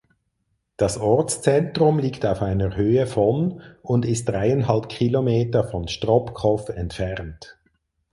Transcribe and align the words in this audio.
Das 0.77 0.97
Ortszentrum 0.97 1.99
liegt 1.99 2.25
auf 2.25 2.41
einer 2.41 2.75
Höhe 2.75 3.05
von 3.05 3.61
und 3.83 4.03
ist 4.03 4.29
dreieinhalb 4.29 4.89
Kilometer 4.89 5.63
von 5.63 5.87
Stropkov 5.89 6.69
entfernt. 6.69 7.59